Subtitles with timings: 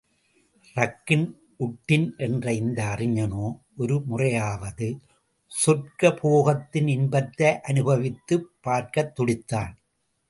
[0.75, 1.33] ரக்கின்
[1.59, 3.59] உட்டின் என்ற இந்த அறிஞனோ,
[3.77, 4.99] ஒரு முறையாவது
[5.65, 9.73] சொர்க்க போகத்தின் இன்பத்தை அனுபவித்துப் பார்க்கத் துடித்தான்.